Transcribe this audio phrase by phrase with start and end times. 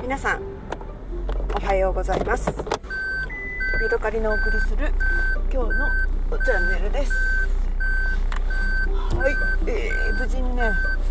[0.00, 0.42] 皆さん
[1.56, 2.50] おはようございます。
[2.50, 4.92] メドカリのお送りする
[5.52, 5.88] 今日の
[6.44, 7.12] チャンネルです。
[9.16, 9.32] はい、
[9.66, 10.62] えー、無事にね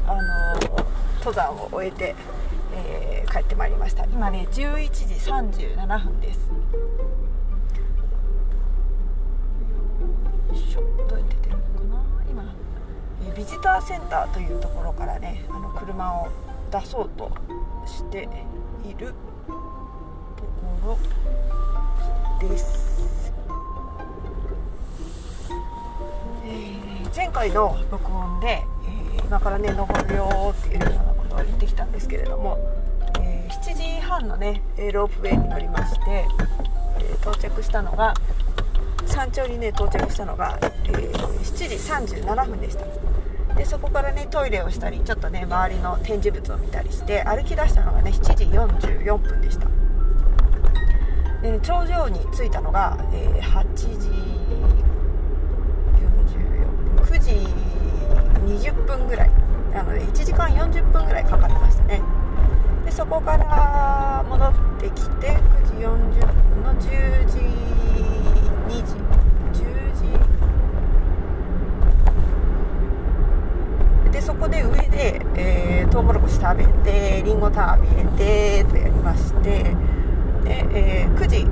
[0.07, 0.21] あの
[1.19, 2.15] 登山を終えて、
[2.73, 4.05] えー、帰ってまいりました。
[4.05, 6.49] 今ね11時37分です。
[10.75, 12.01] どうやって出るのかな？
[12.29, 12.55] 今、
[13.27, 16.27] えー、ビジターセンターというところからねあの車を
[16.71, 17.31] 出そうと
[17.85, 18.27] して
[18.87, 19.13] いる
[19.47, 20.43] と
[20.83, 20.97] こ
[22.41, 23.33] ろです、
[27.15, 28.63] 前回の録音で、
[29.17, 32.57] えー、今からね登るよっていうようなことを言ってきたんですけれども、
[33.19, 34.61] えー、7時半のね
[34.93, 36.25] ロープウェイに乗りまして、え
[37.21, 38.13] 到着したのが
[39.05, 43.06] 山頂にね到着したのが、え7時37分でした。
[43.57, 49.67] でそこからねトイレをしたりちょっとね周りの展示物を見たりして歩き出したのがね7時44分でした。
[51.41, 53.87] で、ね、頂上に着いたのが、えー、8時
[55.97, 57.31] 44分9時
[58.69, 59.31] 20分ぐらい。
[59.73, 62.01] なので1時間40分ぐらいかかりましたね。
[62.85, 67.37] でそこから戻ってきて9時40分の10時
[68.67, 69.07] 2時
[74.17, 79.63] でそこで上で、えー、トウモロコシ食べてりんご食べてとやりまして
[80.43, 81.49] で、えー、9時か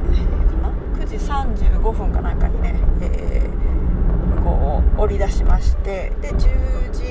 [0.61, 7.03] な9時35分かなんかにね、えー、こうを降り出しましてで10時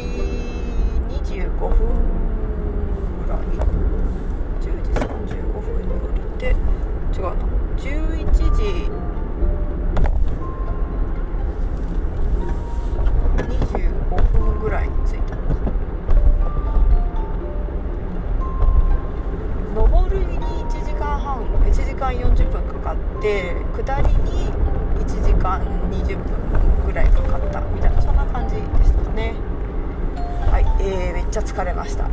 [1.33, 1.69] 25分
[3.23, 3.39] ぐらい
[4.61, 6.47] 10時35分に降りて
[7.13, 7.45] 違うな
[7.77, 8.94] 11時
[23.25, 24.53] て下りに
[25.01, 25.59] 1時間
[25.91, 29.35] 20分ぐらいかかったみたいなそんな感じでしたね。
[30.51, 32.07] はい、えー、めっちゃ疲れました。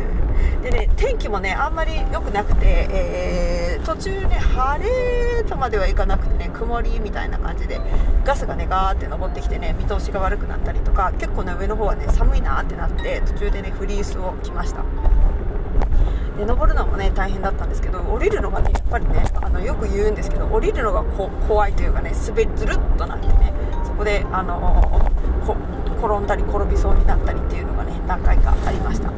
[0.64, 7.78] でね天気もねあんまり良くなくて、えー、途中ね晴れとまではいかなくてね曇りみたいな感じで
[8.24, 14.80] ガスがねガーって登ってきてね見通しが悪くなったりとか結構ね上の方はね寒いなってなって途中でねフリースを着ました。
[16.36, 23.52] で登るのもね大変だったんですけど降りるのがねやっぱりねあのよく言うんですけど降りるのが怖いというかね滑りずるっとなってね
[23.84, 25.10] そこであの
[25.98, 29.10] 転んだり転びそうになったりっていうのがね何回かありました、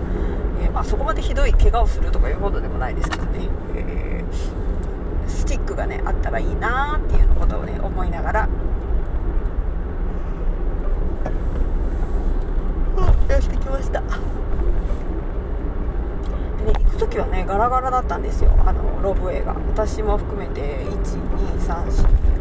[0.63, 8.49] えー、まあ、そこまでひどい怪我をするとかいうほどでもないですけどね、えー、スティックがねあったらいいなっていうことをね思いながら。
[13.29, 14.03] やってきました。
[16.99, 18.53] 時はねガラガラだったんですよ。
[18.67, 20.85] あのロープウェイが私も含めて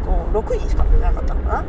[0.04, 1.64] 12345 6人しか乗れなかったのかな。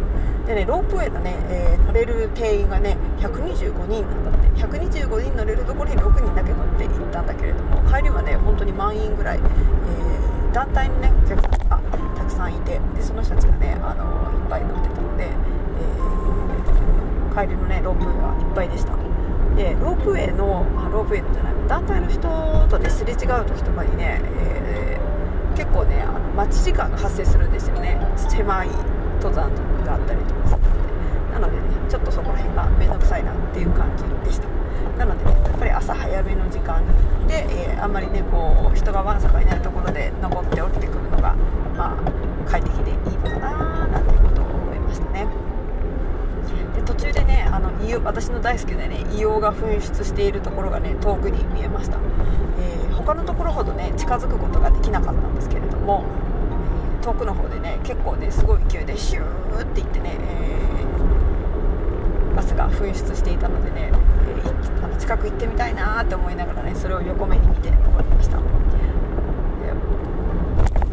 [0.47, 4.49] でねロープウェイのね、えー、乗れる定員がね125人なんだって。
[4.59, 11.79] 125人乗れるところに6人だけ乗って行ったんだけれども帰りはね本当に満員ぐらい、えー、団体にねお客さんが
[12.17, 14.03] たくさんいてでその人たちがねあの
[14.37, 19.08] いっぱい乗ってたので、えー、帰りのねロープウェイはいっぱいでした。
[19.59, 22.21] でロープウェイのあロープウェイのじゃない団体の人
[22.69, 27.99] とねすれ違う時とかにね、えー、結構ねあの待ち時間が発生するんですよね。
[28.15, 28.69] 狭い
[29.21, 29.51] 登山
[29.83, 31.33] があったりとかするので。
[31.33, 34.47] なのでねちょっとそこら辺が面倒くさいなっていう感じでした。
[34.97, 36.81] なのでねやっぱり朝早めの時間
[37.27, 41.35] で、えー、あんまりねこう人がわんさかいないところで登って降りてくるのが
[41.75, 45.27] まあ快適でいいのかななんていうことを思いましたね
[46.75, 47.68] で途中でねあの
[48.03, 51.97] 私の大好きでね硫黄が噴出しているところがね遠くに見えました、
[52.59, 56.03] えー、他のところほどね近づくことができなかったんですけれども
[57.01, 68.39] 遠くの方でね結構ねすごい勢いでシューっていってね、えー、ガスが噴出していたのでね、えー、あの近く行ってみたいなって思いながらねそれを横目に見て登りました。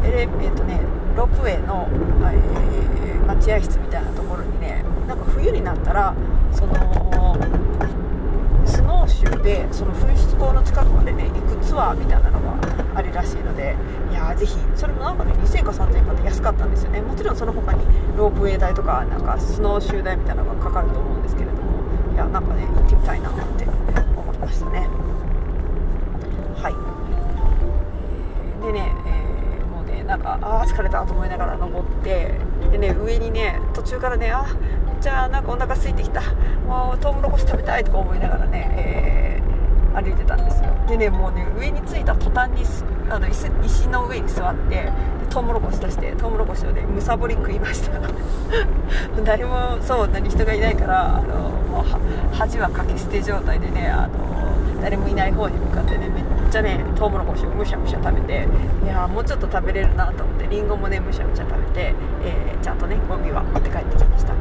[0.01, 0.79] でえっ、とね
[1.17, 1.87] ロープウェイの、
[2.31, 6.15] えー、待合室みたいなところにねなんか冬になったら
[6.51, 6.73] その
[8.65, 12.57] スノーシューでその噴出口の近くまでね行くツアーみたいなのが
[12.95, 13.75] あるらしいので
[14.09, 17.83] いやーぜひそれもなんかね2000か3000円かで安かったんですよねもちろんその他に
[18.15, 21.61] ロープウェイ代とかなんかスノーシュー代みたいなのがかかると思うんですけれども
[22.13, 23.65] いやなんかね行ってみたいなって
[24.15, 24.87] 思いましたね。
[26.55, 26.73] はい。
[28.65, 32.33] でね、えー、もうねなんかああ疲れたと思いながら登って
[32.71, 34.45] でね上にね途中からねあ
[34.99, 36.21] じゃあなんかお腹空いてきた。
[36.67, 39.36] もうトウモロコシ食べたいとか思いながらね、えー、
[40.01, 40.69] 歩いてたんですよ。
[40.87, 42.63] でねもうね上に着いた途端に
[43.09, 44.91] あの石石の上に座って
[45.29, 47.99] トウモロコシ出してトウモロコシをねむさぼり食いました。
[49.25, 54.07] 誰もそう何人がいないからあのもう恥はかけ捨て状態でねあの
[54.81, 58.47] 誰もいない方に向かってねめっちゃねトウモロコシをむしゃむしゃ食べて
[58.83, 64.33] いやもうちょっと食べれるなと思ってりんごもねむしゃむしゃ食べて、えー、ちゃんとねゴミは持って帰ってきました。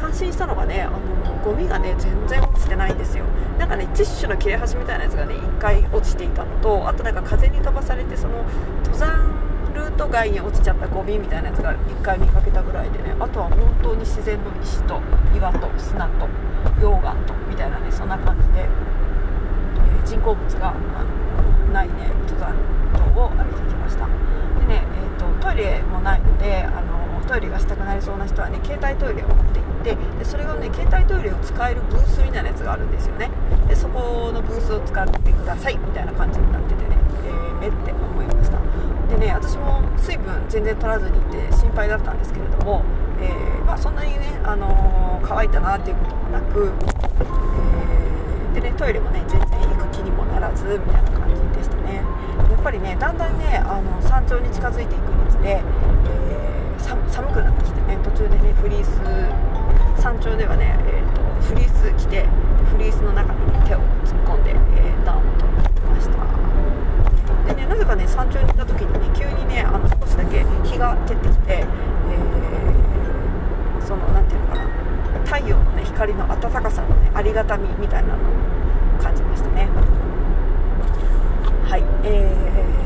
[0.00, 0.98] 感心したのがねあの
[1.44, 3.24] ゴミがね全然落ちてないんですよ。
[3.58, 8.44] なんかねティッシュの切れ端みたいなやつがね1回落ちていたのとあとなんか風に飛ばされてその
[8.84, 9.40] 登山
[9.74, 15.00] ルート外に落ちちゃったゴミみたいなやつが1回見かけたぐらいでねあとは本当に自然の石と
[15.36, 16.26] 岩と砂と
[16.80, 20.74] 溶岩とみたいなねそんな感じで、ー、人工物が
[21.72, 21.94] ないね
[22.28, 22.54] 登山
[23.14, 24.06] 道を歩いてきました。
[24.06, 33.30] でね、えーと、トイレもないのであのトイレがしたくなりそうな人はね携帯トイレを持って行ってでそれをね携帯トイレを使えるブースみたいなやつがあるんですよね。
[33.68, 36.98] でそこのブースを使ってくださいみたいな感じになっててね、
[37.62, 38.58] えー、えって思いました。
[39.08, 42.82] でね私も水分全然取らずにいて心配だったんですけれども、
[43.20, 46.72] えー、まあ、そんなにね、あのー、乾いたなっていうこともなく、
[47.20, 47.24] え
[48.54, 52.02] でねトイレもね全然行く気にもならずみたいな感じでしたね。
[52.50, 55.62] やっぱりねだんだんねあの山頂に近づいていくにつれ、え
[56.78, 59.00] 寒くなってきてね途中でねフリース
[60.02, 62.26] 山頂ではね、えーと、フリース着て
[62.70, 66.16] フリースの中に、ね、手を突っ込んで、えー、暖を取ってました。
[67.46, 74.69] でねなぜかね山頂に行った時にね急にねあの少しだけ日が照ってきて、えー、その何て言うのかな
[76.00, 79.68] 光の暖かさのねありがたみみたいなのを感じましたね。
[81.68, 82.32] はい、え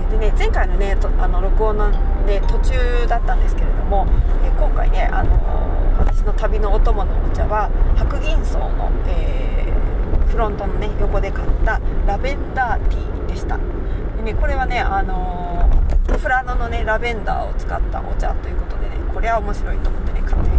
[0.09, 4.07] ー、でね前回のねとあの録音ので途中だったんですけれども、
[4.43, 13.59] えー、今回ね、あのー、私の旅のお供のお茶は白銀荘の、えー、フロントのね横で買ったラベンダーティーでした。
[14.17, 20.54] でねこれはね、あのー、フラノのねラベンダーを使ったお茶ということでねこれは面白いと思ってね買って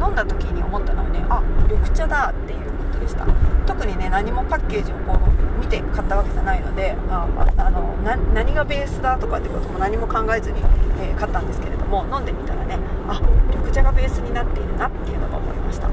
[0.00, 3.26] 飲んだ時に思ったのはねあ緑茶だっていうことでした。
[3.66, 7.26] 特にね何もパッケージをこう見て買ったわけじゃないのであ
[7.56, 7.96] あの
[8.32, 10.60] 何がベースだとかってことも何も考えずに、
[11.00, 12.78] えー、買ったんですけれども飲んでみたらね
[13.08, 13.20] あ
[13.50, 15.88] 緑茶がベースになっているなっていうのが思いました。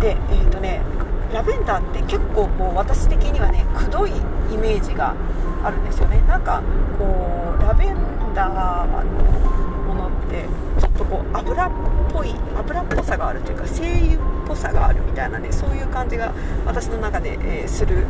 [0.00, 0.80] でえっ、ー、とね
[1.32, 5.14] ラベンダーって結構こう私的にはねくどいイメージが
[5.64, 6.20] あるんですよね。
[6.26, 6.62] なんか
[6.98, 7.96] こうラベン
[8.34, 9.61] ダーの
[11.02, 11.70] とこう油っ
[12.12, 13.84] ぽい油っぽさがあるというか精
[14.14, 16.32] 油っぽさがあるみたいなねそういう感じが
[16.64, 18.06] 私の中で、えー、する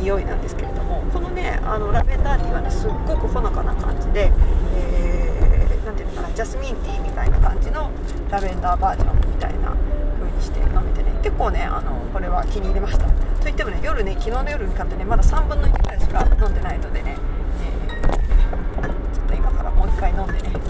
[0.00, 4.30] 匂いなんですけれどもこのねあのラベンダーティーはねすっごくほのかな感じで、
[4.76, 7.90] えー、ていうのかなジャスミンティーみたいな感じの
[8.30, 9.74] ラベンダーバージョンみたいな
[10.20, 13.06] 風にして飲めてね結構ねあのこれは気に入りました。
[13.40, 17.16] といってもね夜ね昨日の夜に買ってねまだ3分の1ぐらいしか飲んでないのでね、
[17.62, 20.69] え、ちょっと今からもう1回飲んでね、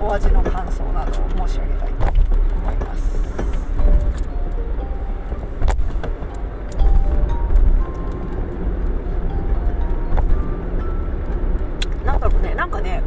[0.00, 1.12] お味の感想など
[1.42, 2.04] を申し上げたいと
[2.54, 3.16] 思います。
[12.04, 13.02] なんかねなんかね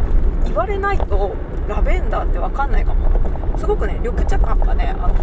[0.46, 1.36] 言われないと
[1.68, 3.10] ラベンダーって分かんないかも。
[3.58, 5.14] すごくね緑茶感がねあの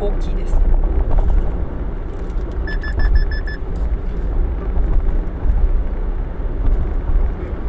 [0.00, 0.54] 大きいです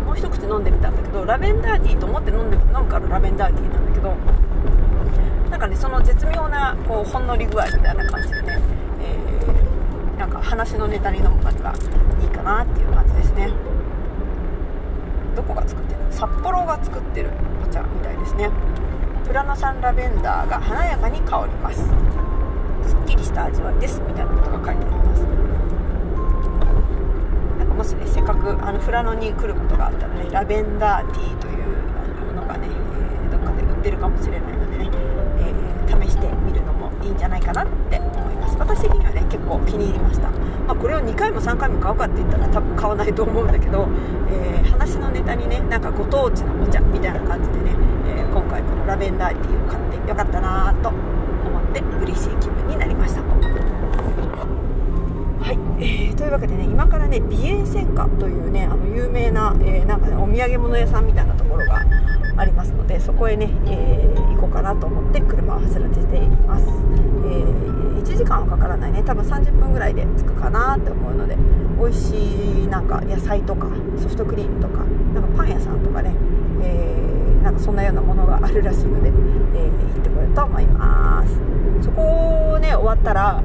[0.05, 4.15] もう一口飲んでみたんだけどラベンダーティーと思って飲んで飲むからラベンダーティーなんだけど
[5.49, 8.61] なんかねその絶妙なこうほんのり具合みたいな感じでね、
[9.01, 11.73] えー、なんか話のネタに飲む感じが
[12.21, 13.51] いいかなっていう感じですね。
[15.35, 17.29] どこが作ってる札幌が作ってる
[17.63, 18.49] お茶みたいですね。
[19.25, 21.83] プラノ産ラベンダーが華やかに香ります。
[22.87, 25.21] すっきりした味わいですみたいなことが書いてあります
[27.59, 27.67] なん
[28.29, 31.65] かもしねせっかくあの富良野に来ることがあったらねラベンダーティーという
[32.27, 34.89] ものがね、えー、どっかで売ってるかもしれないのでね、
[35.39, 38.57] えー、試してみるのもいいんじゃないかなって思います。
[38.57, 40.29] 私的にはね結構気に入りました。
[40.29, 43.87] まあ、これを2回も3回も買うかって言ったら多分買わないと思うんだけど、
[44.29, 47.71] えー、話のネタにねなんかご当地のお茶みたいな感じでね、
[48.05, 53.23] え、今回このラベンダーティーを買ってよかったなと思って嬉しい気分になりました。
[55.49, 61.83] はい、えー、というわけでね今からね美瑛専科というねあの有名な,、えなんかね、お土産物屋さんみたいなところが
[62.37, 66.69] ありますのでそこへね、え行こうかなと思って車を走らせています、え
[67.99, 69.01] 1時間はかからないね。
[69.03, 71.35] 多分30分ぐらいで着くかなって思うので
[71.79, 74.83] 美味しいなんか野菜とかソフトクリームとか
[75.15, 76.13] なんかパン屋さんとかね、
[76.61, 79.11] えー、なんかそんなようなものがあるらしいので、え、
[79.63, 81.39] 行ってこようと思います。
[81.81, 83.41] そこをね終わったら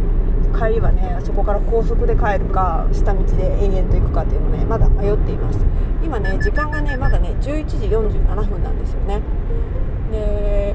[0.55, 5.59] 帰りはねあそこから高速で帰るか下道で延々と行くかっていうのねまだ迷っています。
[6.03, 9.21] 今ね時間がねまだね11時47分なんですよね。
[10.11, 10.75] で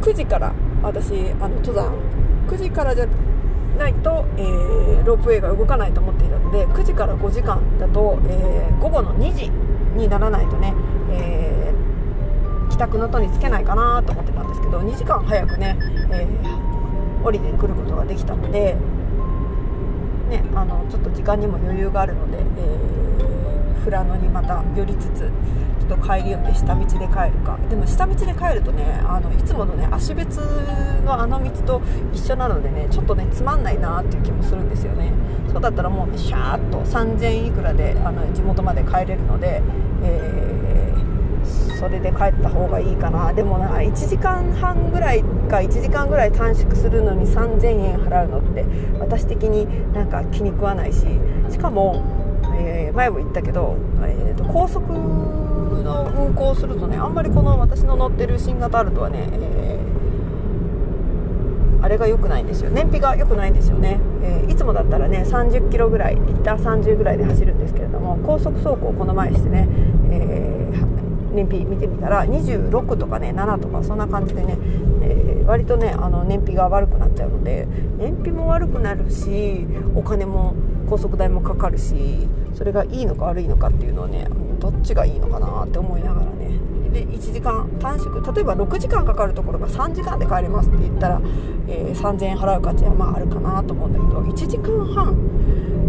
[0.00, 0.52] 9時から
[0.82, 1.92] 私あの登山。
[2.48, 3.06] 9時からじゃ
[3.78, 9.50] ないと、えー、ロープウェイが動かないと思っていたので9時から5時間だと、えー、午後の2時
[9.96, 10.74] にならないとね、
[11.10, 15.78] えー、帰宅の途につけないかなと思ってたんですけど2時間早くね、
[16.10, 16.26] え
[17.22, 18.76] 降りてくることができたので、
[20.28, 25.30] ね、あのちょっと時間にも余裕があるので、えー、富良野にまた寄りつつ
[25.80, 27.08] ちょっと帰りよって下道で帰る
[27.44, 27.58] か。
[27.68, 30.36] でも下道で帰るとねあのいつものね足別
[31.04, 35.12] のあの道と一緒なのでねちょっとねつまんないなっていう気もするんですよね。
[35.52, 39.60] そうだったらもうねシャーッと3000いくらであの地元まで帰れるので、
[40.02, 40.41] えー、
[41.82, 43.32] それで帰った方がいいかな。
[43.32, 48.64] でもな1時間半ぐらいか1時間ぐらい短縮するのに3000円払うのって
[49.00, 51.04] 私的になんか気に食わないし
[51.50, 52.00] しかも、
[52.56, 62.70] えー、前も言ったけど、えーと、高速の運行するとねあんまりこの私の乗ってる新型アルトはね、えー、あれが良くないんですよ。
[62.70, 69.68] 燃費が良くないんですよね、えー、いつもだったらね30キロぐらいリッター30ぐらいで走るんですけれども高速走行をこの前してね、
[70.12, 71.01] えー、
[71.32, 74.56] 燃費見てみたら26とかね7とかそんな感じでね、
[75.02, 77.66] えー、割とねあの燃費が悪くなっちゃうので
[77.98, 80.54] 燃費も悪くなるしお金も
[80.88, 84.28] 高速代もかかるしそれがいいのか悪いのかっていうのはね
[84.60, 86.42] どっちがいいのかなって思いながらね。
[86.92, 91.22] で1時間短縮例えば6時間かかるところが3時間で帰れますって言ったら、
[91.66, 95.16] えー、3000円払う価値はまああるかなと思うんだけど1時間半、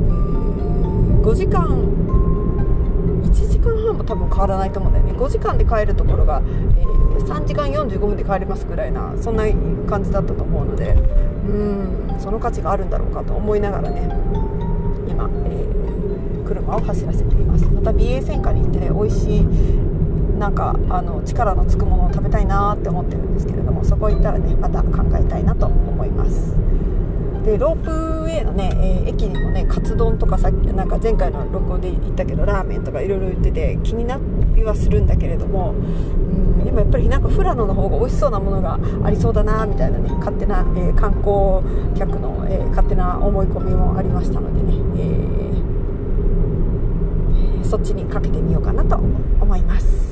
[0.07, 2.03] えー、5時間
[3.23, 5.12] 1時間半も多分変わらないと思うんだよね。
[5.23, 9.45] 5時間で帰るところが、えー、3時間45分で帰れますぐらいなそんな
[9.87, 14.01] 感じだったと思うのでうんその価値があるんだろうかと思いながらね
[15.07, 17.65] 今、えー、車を走らせています。
[17.65, 19.43] また BA 戦火に行ってね美味しい
[20.37, 26.53] なんかあの力のつくものを食べたいなって思ってるんですけれどもそこ行ったらねまた考えたいなと思います。
[27.53, 28.71] でロープウェイのね、
[29.05, 34.19] えー、駅にもねカツ丼とかさっきなんか前回の録音で言ったけどラーメンとかいろいろ言ってて気にな
[34.55, 41.61] りはするんだけれどもうんでもやっぱりなんか富良野の方が美味しそうなものがありそうだなみたいなね勝手な、えー、観光
[41.95, 50.11] 客の、えー、勝手な思い込みもありましたのでね、えー、そっちにかけてみようかなと思います。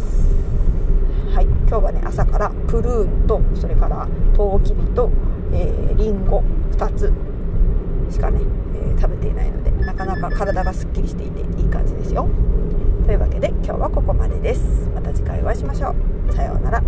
[1.33, 5.09] はい今日はね朝からプルーンとそれからトウキビと、
[5.53, 6.43] えー、リンゴ
[6.73, 7.30] 2つ
[8.11, 8.41] しかね、
[8.75, 12.27] えー、食べていないのでなかなか体がすっきりしていていい感じですよ。
[13.05, 14.89] というわけで今日はここまでです。
[14.93, 15.95] また次回お会いしましょ
[16.29, 16.33] う。
[16.33, 16.83] さようなら。